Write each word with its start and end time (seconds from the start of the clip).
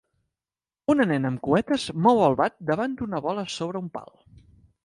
Una 0.93 1.05
nena 1.11 1.31
amb 1.33 1.41
cuetes 1.49 1.85
mou 2.07 2.23
el 2.31 2.39
bat 2.41 2.57
davant 2.73 2.99
d'una 3.03 3.23
bola 3.29 3.47
sobre 3.61 3.83
un 3.87 3.93
pal. 4.01 4.15